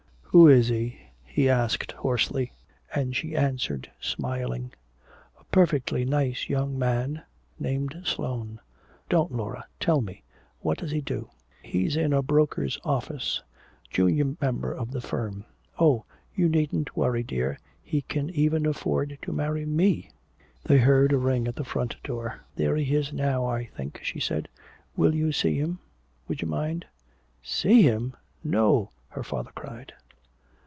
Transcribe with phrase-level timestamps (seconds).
[0.33, 2.53] "Who is he?" he asked hoarsely.
[2.95, 4.71] And she answered smiling,
[5.37, 7.23] "A perfectly nice young man
[7.59, 8.61] named Sloane."
[9.09, 10.23] "Don't, Laura tell me!
[10.61, 11.27] What does he do?"
[11.61, 13.43] "He's in a broker's office
[13.89, 15.43] junior member of the firm,
[15.77, 20.11] Oh, you needn't worry, dear, he can even afford to marry me."
[20.63, 22.39] They heard a ring at the front door.
[22.55, 24.47] "There he is now, I think," she said.
[24.95, 25.79] "Will you see him?
[26.29, 26.85] Would you mind?"
[27.43, 28.15] "See him?
[28.45, 29.91] No!" her father cried.